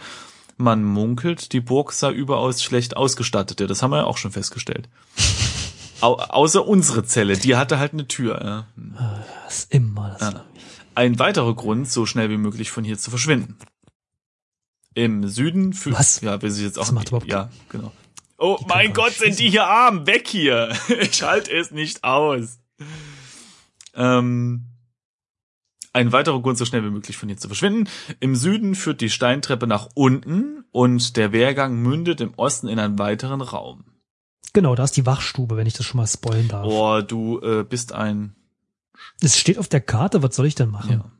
[0.57, 3.59] Man munkelt, die Burg sei überaus schlecht ausgestattet.
[3.59, 4.87] Ja, das haben wir ja auch schon festgestellt.
[6.01, 8.39] Au außer unsere Zelle, die hatte halt eine Tür.
[8.43, 8.67] Ja.
[9.45, 10.33] das ist immer das.
[10.33, 10.43] Ja.
[10.95, 13.57] Ein weiterer Grund, so schnell wie möglich von hier zu verschwinden.
[14.93, 16.21] Im Süden für Was?
[16.21, 17.91] ja, will sie jetzt auch Das macht überhaupt ja, genau.
[18.37, 20.75] Oh Die mein Gott, sind die hier arm, weg hier.
[21.01, 22.59] Ich halte es nicht aus.
[23.95, 24.65] Ähm,
[25.93, 27.89] ein weiterer Grund, so schnell wie möglich von hier zu verschwinden.
[28.19, 32.99] Im Süden führt die Steintreppe nach unten und der Wehrgang mündet im Osten in einen
[32.99, 33.85] weiteren Raum.
[34.53, 36.65] Genau, da ist die Wachstube, wenn ich das schon mal spoilen darf.
[36.67, 38.35] Oh, du äh, bist ein
[39.21, 40.91] Es steht auf der Karte, was soll ich denn machen?
[40.91, 41.11] ja.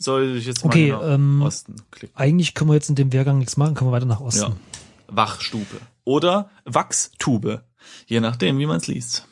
[0.00, 2.16] Soll ich jetzt mal Okay, nach ähm, Osten klicken?
[2.16, 4.52] Eigentlich können wir jetzt in dem Wehrgang nichts machen, können wir weiter nach Osten.
[4.52, 4.56] Ja.
[5.08, 7.64] Wachstube oder Wachstube,
[8.06, 9.26] je nachdem, wie man es liest.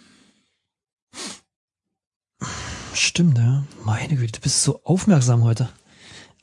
[2.94, 3.64] Stimmt, ja.
[3.84, 5.68] Meine Güte, du bist so aufmerksam heute.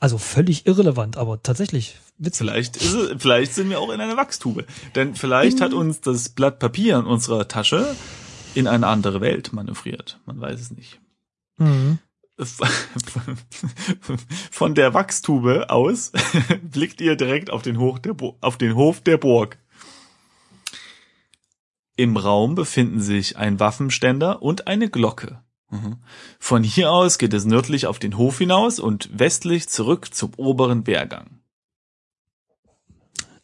[0.00, 2.38] Also völlig irrelevant, aber tatsächlich witzig.
[2.46, 6.28] Vielleicht ist es, vielleicht sind wir auch in einer Wachstube, denn vielleicht hat uns das
[6.30, 7.94] Blatt Papier in unserer Tasche
[8.54, 10.20] in eine andere Welt manövriert.
[10.26, 11.00] Man weiß es nicht.
[11.58, 11.98] Mhm.
[14.50, 16.10] Von der Wachstube aus
[16.62, 19.58] blickt ihr direkt auf den, Hoch der Bo auf den Hof der Burg.
[21.96, 25.44] Im Raum befinden sich ein Waffenständer und eine Glocke.
[25.70, 25.98] Mhm.
[26.40, 30.88] Von hier aus geht es nördlich auf den Hof hinaus und westlich zurück zum oberen
[30.88, 31.40] Wehrgang.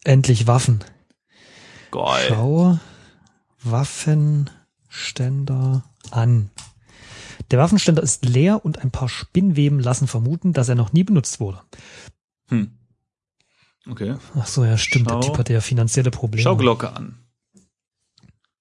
[0.03, 0.83] Endlich Waffen.
[1.93, 2.27] Geil.
[2.29, 2.79] Schau
[4.91, 6.51] Waffenständer an.
[7.51, 11.41] Der Waffenständer ist leer und ein paar Spinnweben lassen vermuten, dass er noch nie benutzt
[11.41, 11.61] wurde.
[12.49, 12.73] Hm.
[13.89, 14.17] Okay.
[14.37, 15.09] Ach so, ja, stimmt.
[15.09, 16.43] Schau- der Typ hatte ja finanzielle Probleme.
[16.43, 17.17] Schau Glocke an.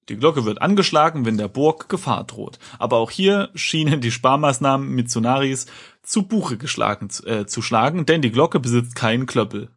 [0.08, 2.58] Die Glocke wird angeschlagen, wenn der Burg Gefahr droht.
[2.80, 5.68] Aber auch hier schienen die Sparmaßnahmen Mitsunaris
[6.02, 9.70] zu Buche geschlagen äh, zu schlagen, denn die Glocke besitzt keinen Klöppel.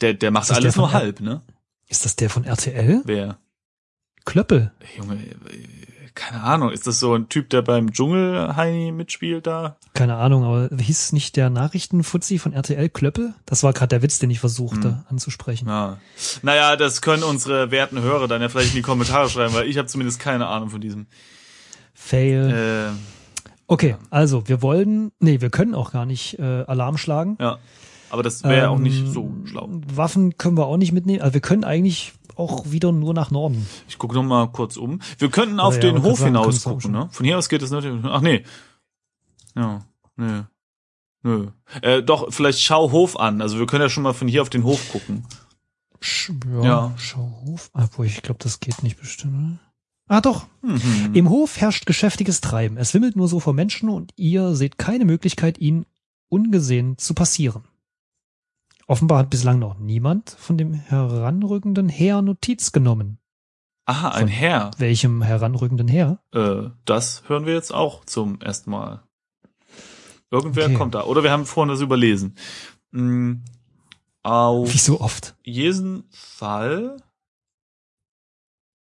[0.00, 1.42] Der, der macht alles der nur halb, ne?
[1.88, 3.02] Ist das der von RTL?
[3.04, 3.38] Wer?
[4.30, 4.72] Klöppel.
[4.96, 5.28] Junge, äh,
[6.14, 6.70] keine Ahnung.
[6.70, 9.76] Ist das so ein Typ, der beim Dschungelheini mitspielt da?
[9.94, 13.34] Keine Ahnung, aber hieß nicht der Nachrichtenfuzzi von RTL Klöppel?
[13.46, 14.98] Das war gerade der Witz, den ich versuchte Hm.
[15.08, 15.68] anzusprechen.
[15.68, 15.98] Ja.
[16.42, 19.78] Naja, das können unsere werten Hörer dann ja vielleicht in die Kommentare schreiben, weil ich
[19.78, 21.06] habe zumindest keine Ahnung von diesem.
[21.94, 22.90] Fail.
[22.92, 22.96] Äh,
[23.66, 27.36] okay, also wir wollen, nee, wir können auch gar nicht äh, Alarm schlagen.
[27.40, 27.58] ja.
[28.12, 29.68] Aber das wäre auch nicht Ähm, so schlau.
[29.94, 31.22] Waffen können wir auch nicht mitnehmen.
[31.22, 33.66] Also wir können eigentlich auch wieder nur nach Norden.
[33.88, 35.00] Ich gucke noch mal kurz um.
[35.18, 37.08] Wir könnten auf ja, den Hof sagen, hinaus gucken, ne?
[37.12, 38.04] Von hier aus geht es natürlich.
[38.04, 38.44] Ach nee.
[39.54, 39.84] Ja,
[40.16, 40.42] nö.
[41.22, 41.48] Nö.
[41.82, 43.42] Äh, doch, vielleicht schau Hof an.
[43.42, 45.26] Also wir können ja schon mal von hier auf den Hof gucken.
[46.00, 46.94] Sch ja, Ja.
[46.96, 47.70] Schau Hof.
[47.74, 49.34] Obwohl, ich glaube, das geht nicht bestimmt.
[49.34, 49.58] Oder?
[50.08, 50.46] Ah, doch.
[50.62, 51.10] Mhm.
[51.12, 52.78] Im Hof herrscht geschäftiges Treiben.
[52.78, 55.84] Es wimmelt nur so vor Menschen und ihr seht keine Möglichkeit, ihn
[56.28, 57.64] ungesehen zu passieren.
[58.90, 63.18] Offenbar hat bislang noch niemand von dem heranrückenden Heer Notiz genommen.
[63.84, 64.70] Aha, ein Von- Herr.
[64.78, 66.18] Welchem heranrückenden Heer?
[66.34, 69.04] Äh, das hören wir jetzt auch zum ersten Mal.
[70.32, 70.74] Irgendwer Okay.
[70.74, 71.04] kommt da.
[71.04, 72.34] Oder wir haben vorhin das überlesen.
[72.90, 73.44] Mhm.
[74.24, 75.36] Auf Wie so oft.
[75.44, 76.96] jeden Fall.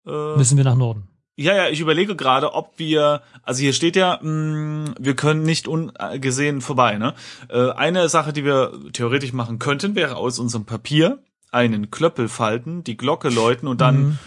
[0.05, 1.07] Äh, Müssen wir nach Norden.
[1.43, 5.67] Ja, ja, ich überlege gerade, ob wir, also hier steht ja, mh, wir können nicht
[5.69, 6.99] ungesehen vorbei.
[6.99, 7.15] Ne?
[7.49, 11.19] Äh, eine Sache, die wir theoretisch machen könnten, wäre aus unserem Papier
[11.51, 14.19] einen Klöppel falten, die Glocke läuten und dann, Mhm.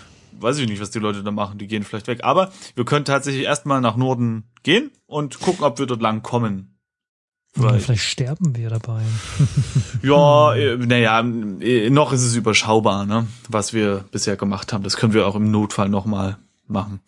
[0.42, 2.20] weiß ich nicht, was die Leute da machen, die gehen vielleicht weg.
[2.24, 6.72] Aber wir können tatsächlich erstmal nach Norden gehen und gucken, ob wir dort lang kommen.
[7.58, 7.86] Oder Vielleicht.
[7.86, 9.02] vielleicht sterben wir dabei.
[10.04, 11.20] Ja, äh, naja,
[11.62, 14.84] äh, noch ist es überschaubar, ne, was wir bisher gemacht haben.
[14.84, 17.00] Das können wir auch im Notfall nochmal machen.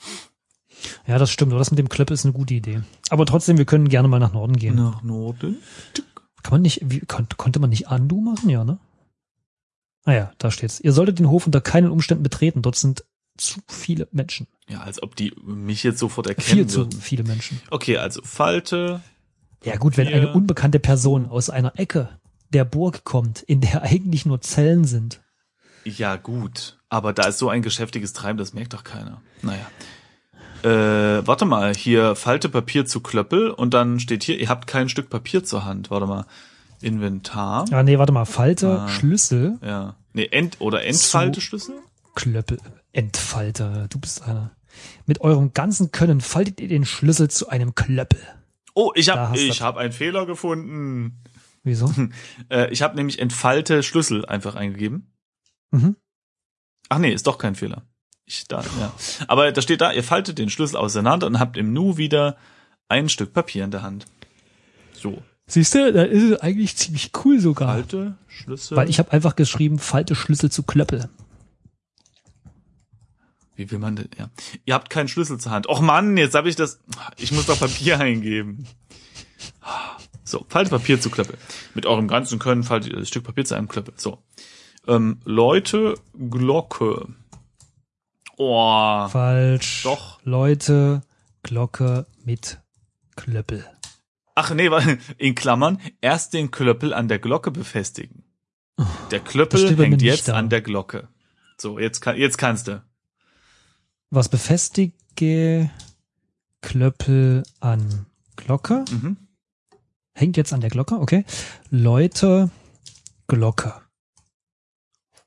[1.07, 1.51] Ja, das stimmt.
[1.51, 2.81] Aber das mit dem Klöppel ist eine gute Idee.
[3.09, 4.75] Aber trotzdem, wir können gerne mal nach Norden gehen.
[4.75, 5.57] Nach Norden?
[6.43, 8.49] Kann man nicht, wie, kon konnte man nicht Andu machen?
[8.49, 8.79] Ja, ne?
[10.05, 10.79] Ah ja, da steht's.
[10.79, 12.61] Ihr solltet den Hof unter keinen Umständen betreten.
[12.61, 13.03] Dort sind
[13.37, 14.47] zu viele Menschen.
[14.69, 17.01] Ja, als ob die mich jetzt sofort erkennen Viel zu würden.
[17.01, 17.61] viele Menschen.
[17.69, 19.01] Okay, also Falte.
[19.63, 24.25] Ja gut, wenn eine unbekannte Person aus einer Ecke der Burg kommt, in der eigentlich
[24.25, 25.21] nur Zellen sind.
[25.83, 26.76] Ja, gut.
[26.89, 29.21] Aber da ist so ein geschäftiges Treiben, das merkt doch keiner.
[29.41, 29.65] Naja.
[30.63, 34.89] Äh, warte mal, hier Falte Papier zu Klöppel und dann steht hier, ihr habt kein
[34.89, 35.91] Stück Papier zur Hand.
[35.91, 36.25] Warte mal.
[36.81, 37.65] Inventar.
[37.71, 38.87] Ah nee, warte mal, Falte, Ah.
[38.87, 39.95] Schlüssel, Ja.
[40.13, 41.75] Nee, End oder Entfalteschlüssel?
[42.15, 42.59] Klöppel,
[42.93, 44.51] Entfalter, du bist einer.
[45.05, 48.19] Mit eurem ganzen Können faltet ihr den Schlüssel zu einem Klöppel.
[48.73, 51.23] Oh, ich Da hab hast du- ich hab einen Fehler gefunden.
[51.63, 51.91] Wieso?
[52.49, 55.11] Äh, ich habe nämlich Entfalte Schlüssel einfach eingegeben.
[55.71, 55.95] mhm.
[56.89, 57.83] Ach nee, ist doch kein Fehler.
[58.25, 58.93] Ich da, ja.
[59.27, 62.37] Aber da steht da, ihr faltet den Schlüssel auseinander und habt im Nu wieder
[62.89, 64.05] ein Stück Papier in der Hand.
[64.93, 65.21] So.
[65.45, 67.73] Siehst du, da ist es eigentlich ziemlich cool sogar.
[67.73, 68.75] Falte, Schlüssel.
[68.75, 71.09] Weil ich habe einfach geschrieben, falte Schlüssel zu Klöppel.
[73.55, 74.29] Wie will man denn, ja.
[74.65, 75.67] Ihr habt keinen Schlüssel zur Hand.
[75.67, 76.81] Och Mann, jetzt habe ich das,
[77.17, 78.67] ich muss doch Papier eingeben.
[80.25, 81.37] So, faltet Papier zu Klöppel.
[81.73, 83.93] Mit eurem ganzen Können faltet ihr das Stück Papier zu einem Klöppel.
[83.95, 84.21] So.
[84.87, 85.95] Ähm, Leute,
[86.29, 87.07] Glocke.
[88.37, 89.83] Oh, Falsch.
[89.83, 90.19] Doch.
[90.23, 91.01] Leute,
[91.43, 92.59] Glocke mit
[93.15, 93.65] Klöppel.
[94.35, 98.23] Ach nee, weil in Klammern erst den Klöppel an der Glocke befestigen.
[99.11, 100.35] Der Klöppel hängt jetzt da.
[100.35, 101.07] an der Glocke.
[101.57, 102.83] So, jetzt kann, jetzt kannst du.
[104.11, 105.71] Was befestige
[106.61, 108.85] Klöppel an Glocke?
[108.91, 109.17] Mhm.
[110.13, 111.25] Hängt jetzt an der Glocke, okay.
[111.71, 112.51] Leute,
[113.27, 113.73] Glocke.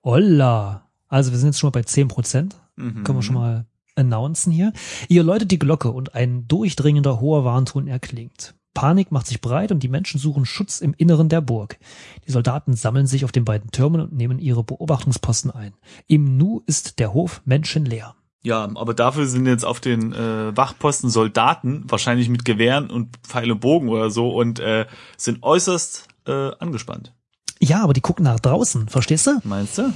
[0.03, 0.89] Olla.
[1.09, 2.57] Also wir sind jetzt schon mal bei 10 Prozent.
[2.77, 3.05] Mhm.
[3.05, 4.73] Können wir schon mal announcen hier.
[5.09, 8.55] Ihr läutet die Glocke und ein durchdringender hoher Warnton erklingt.
[8.73, 11.79] Panik macht sich breit und die Menschen suchen Schutz im Inneren der Burg.
[12.27, 15.75] Die Soldaten sammeln sich auf den beiden Türmen und nehmen ihre Beobachtungsposten ein.
[16.07, 18.15] Im Nu ist der Hof menschenleer.
[18.43, 23.51] Ja, aber dafür sind jetzt auf den äh, Wachposten Soldaten, wahrscheinlich mit Gewehren und Pfeil
[23.51, 24.87] und Bogen oder so, und äh,
[25.19, 27.13] sind äußerst äh, angespannt.
[27.61, 29.41] Ja, aber die gucken nach draußen, verstehst du?
[29.45, 29.93] Meinst du?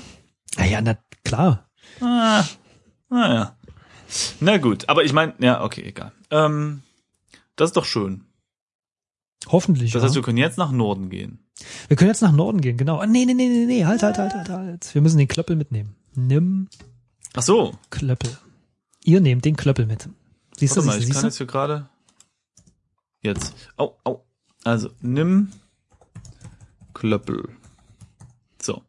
[0.57, 1.70] Ja, ja, na klar.
[2.00, 2.44] Ah,
[3.09, 3.57] naja.
[4.40, 6.12] Na gut, aber ich meine, ja, okay, egal.
[6.31, 6.83] Ähm,
[7.57, 8.24] das ist doch schön.
[9.48, 9.92] Hoffentlich.
[9.92, 10.07] Das ja.
[10.07, 11.38] heißt, wir können jetzt nach Norden gehen.
[11.88, 12.98] Wir können jetzt nach Norden gehen, genau.
[12.98, 14.94] Ah, nee, nee, nee, nee, nee, halt, halt, halt, halt, halt.
[14.94, 15.96] Wir müssen den Klöppel mitnehmen.
[16.14, 16.68] Nimm
[17.37, 18.37] Ach so, Klöppel.
[19.03, 20.09] Ihr nehmt den Klöppel mit.
[20.57, 21.88] Siehst du, warte mal, siehst ich du, kann siehst jetzt hier gerade.
[23.22, 23.55] Jetzt.
[23.77, 24.24] Au, au.
[24.62, 25.50] Also, nimm
[26.95, 27.49] Klöppel.
[28.63, 28.83] So.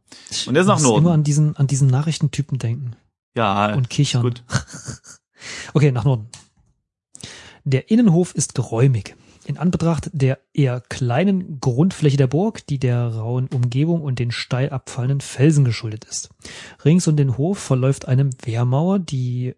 [0.47, 1.05] Und jetzt nach Ich muss Norden.
[1.05, 2.95] immer an diesen, an diesen Nachrichtentypen denken
[3.35, 4.21] Ja, und kichern.
[4.21, 4.43] gut.
[5.73, 6.27] Okay, nach Norden.
[7.65, 9.15] Der Innenhof ist geräumig.
[9.45, 14.69] In Anbetracht der eher kleinen Grundfläche der Burg, die der rauen Umgebung und den steil
[14.71, 16.29] abfallenden Felsen geschuldet ist.
[16.83, 19.55] Rings um den Hof verläuft eine Wehrmauer, die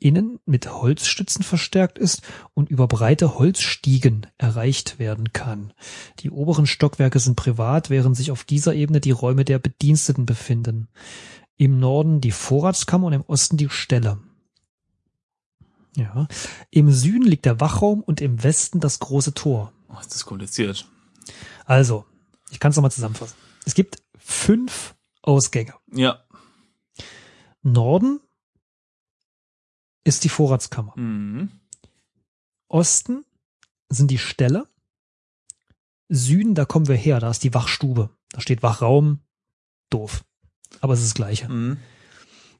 [0.00, 2.22] innen mit Holzstützen verstärkt ist
[2.54, 5.72] und über breite Holzstiegen erreicht werden kann.
[6.20, 10.88] Die oberen Stockwerke sind privat, während sich auf dieser Ebene die Räume der Bediensteten befinden.
[11.56, 14.18] Im Norden die Vorratskammer und im Osten die Ställe.
[15.96, 16.28] Ja.
[16.70, 19.72] Im Süden liegt der Wachraum und im Westen das große Tor.
[19.88, 20.86] Oh, ist das kompliziert.
[21.66, 22.06] Also,
[22.50, 23.36] ich kann es nochmal zusammenfassen.
[23.66, 25.74] Es gibt fünf Ausgänge.
[25.92, 26.24] Ja.
[27.62, 28.20] Norden
[30.04, 30.94] ist die Vorratskammer.
[30.96, 31.50] Mhm.
[32.68, 33.24] Osten
[33.88, 34.66] sind die Ställe.
[36.08, 38.10] Süden, da kommen wir her, da ist die Wachstube.
[38.30, 39.20] Da steht Wachraum.
[39.90, 40.24] Doof.
[40.80, 41.48] Aber es ist das Gleiche.
[41.48, 41.78] Mhm.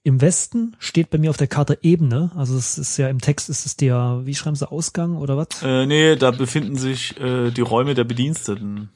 [0.03, 2.31] Im Westen steht bei mir auf der Karte Ebene.
[2.35, 5.63] Also es ist ja im Text ist es der, wie schreiben sie, Ausgang oder was?
[5.63, 8.91] Äh, nee, da befinden sich äh, die Räume der Bediensteten.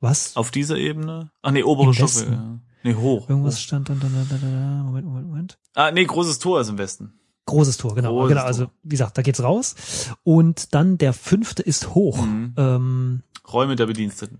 [0.00, 0.34] Was?
[0.36, 1.30] Auf dieser Ebene?
[1.42, 2.30] Ach nee, obere Im Stockwerke.
[2.30, 2.42] Westen.
[2.42, 2.60] ja.
[2.84, 3.28] Nee, hoch.
[3.28, 3.60] Irgendwas hoch.
[3.60, 5.58] stand dann, dann, dann, dann, dann, Moment, Moment, Moment.
[5.74, 7.12] Ah, nee, großes Tor ist im Westen.
[7.46, 8.12] Großes Tor, genau.
[8.14, 8.42] Großes genau.
[8.44, 9.74] Also, wie gesagt, da geht's raus.
[10.22, 12.24] Und dann der fünfte ist hoch.
[12.24, 12.54] Mhm.
[12.56, 14.38] Ähm, Räume der Bediensteten.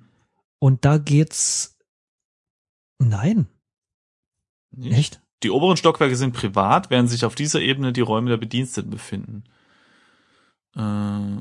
[0.58, 1.76] und da geht's.
[2.98, 3.48] Nein,
[4.70, 4.96] Nicht?
[4.96, 5.22] echt?
[5.42, 9.42] Die oberen Stockwerke sind privat, während sich auf dieser Ebene die Räume der Bediensteten befinden.
[10.76, 11.40] Äh,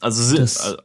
[0.00, 0.76] also sind, Das-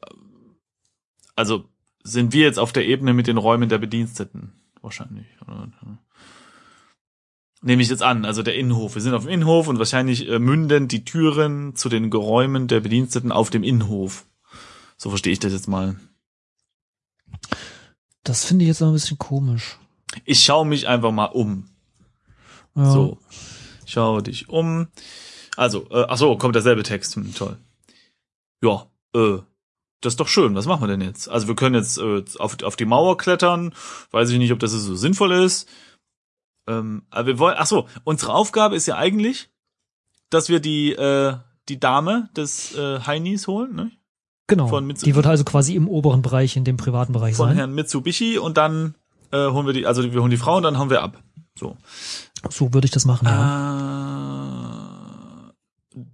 [1.35, 1.69] also
[2.03, 4.53] sind wir jetzt auf der Ebene mit den Räumen der Bediensteten.
[4.81, 5.27] Wahrscheinlich.
[7.65, 8.95] Nehme ich jetzt an, also der Innenhof.
[8.95, 12.81] Wir sind auf dem Innenhof und wahrscheinlich äh, münden die Türen zu den Geräumen der
[12.81, 14.25] Bediensteten auf dem Innenhof.
[14.97, 15.95] So verstehe ich das jetzt mal.
[18.23, 19.77] Das finde ich jetzt noch ein bisschen komisch.
[20.25, 21.69] Ich schaue mich einfach mal um.
[22.75, 22.91] Ja.
[22.91, 23.17] So.
[23.85, 24.87] Schau dich um.
[25.55, 27.15] Also, äh, ach so, kommt derselbe Text.
[27.15, 27.57] Hm, toll.
[28.61, 29.37] Ja, äh,
[30.01, 30.53] das ist doch schön.
[30.55, 31.29] Was machen wir denn jetzt?
[31.29, 33.73] Also wir können jetzt äh, auf, auf die Mauer klettern.
[34.11, 35.69] Weiß ich nicht, ob das so sinnvoll ist.
[36.67, 39.49] Ähm, aber wir wollen, ach so, unsere Aufgabe ist ja eigentlich,
[40.29, 41.35] dass wir die, äh,
[41.69, 43.91] die Dame des äh, Heinis holen, ne?
[44.47, 44.67] Genau.
[44.67, 47.57] Von die wird also quasi im oberen Bereich, in dem privaten Bereich Von sein.
[47.57, 48.95] Herrn Mitsubishi und dann
[49.31, 51.23] äh, holen wir die, also wir holen die Frau und dann hauen wir ab.
[51.57, 51.77] So.
[52.49, 53.31] So würde ich das machen, ja.
[53.31, 55.53] Ah,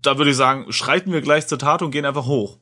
[0.02, 2.60] da würde ich sagen, schreiten wir gleich zur Tat und gehen einfach hoch.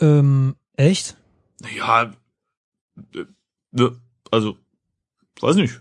[0.00, 1.16] Ähm, echt?
[1.76, 2.10] Ja, äh,
[3.18, 3.26] äh,
[4.30, 4.56] also,
[5.40, 5.80] weiß nicht.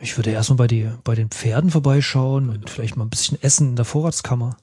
[0.00, 3.70] Ich würde erstmal bei, die, bei den Pferden vorbeischauen und vielleicht mal ein bisschen essen
[3.70, 4.56] in der Vorratskammer.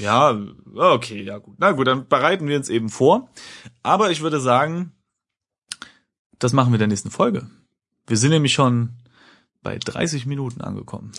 [0.00, 0.36] Ja,
[0.74, 1.56] okay, ja gut.
[1.58, 3.28] Na gut, dann bereiten wir uns eben vor.
[3.82, 4.92] Aber ich würde sagen,
[6.38, 7.48] das machen wir in der nächsten Folge.
[8.06, 8.94] Wir sind nämlich schon
[9.62, 11.12] bei 30 Minuten angekommen.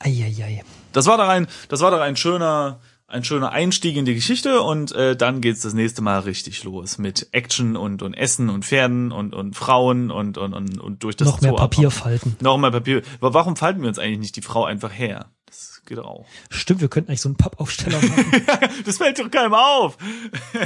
[0.00, 0.64] Eieiei.
[0.92, 4.62] Das war doch ein, das war doch ein schöner, ein schöner Einstieg in die Geschichte
[4.62, 8.64] und äh, dann geht's das nächste Mal richtig los mit Action und und Essen und
[8.64, 12.02] Pferden und und Frauen und und und, und durch das Noch mehr Zoo Papier abhauen.
[12.02, 12.36] falten.
[12.40, 13.02] Noch mehr Papier.
[13.20, 15.26] Aber warum falten wir uns eigentlich nicht die Frau einfach her?
[15.46, 16.24] Das geht auch.
[16.48, 18.42] Stimmt, wir könnten eigentlich so einen Pappaufsteller machen
[18.86, 19.98] das fällt doch keinem auf.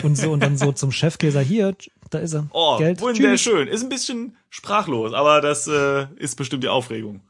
[0.04, 1.74] und so und dann so zum Chefkäser hier,
[2.10, 2.46] da ist er.
[2.52, 3.00] Oh, Geld.
[3.00, 3.66] wunderschön.
[3.68, 7.20] Ist ein bisschen sprachlos, aber das äh, ist bestimmt die Aufregung.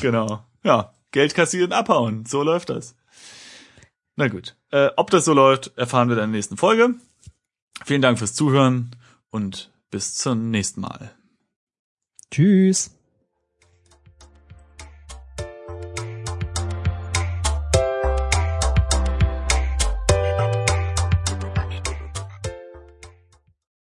[0.00, 0.42] genau.
[0.64, 2.24] Ja, Geld kassieren, abhauen.
[2.26, 2.94] So läuft das.
[4.18, 4.56] Na gut.
[4.72, 6.96] Äh, ob das so läuft, erfahren wir dann in der nächsten Folge.
[7.84, 8.90] Vielen Dank fürs Zuhören
[9.30, 11.12] und bis zum nächsten Mal.
[12.32, 12.97] Tschüss.